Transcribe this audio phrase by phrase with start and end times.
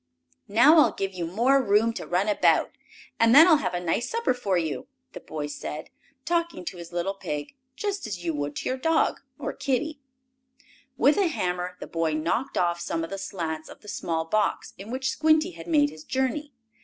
[0.47, 2.71] "Now I'll give you more room to run about,
[3.19, 5.91] and then I'll have a nice supper for you," the boy said,
[6.25, 9.99] talking to his little pig just as you would to your dog, or kittie.
[10.97, 14.73] With a hammer the boy knocked off some of the slats of the small box
[14.75, 16.51] in which Squinty had made his journey.